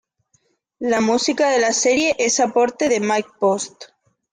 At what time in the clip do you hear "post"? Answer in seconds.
3.39-3.83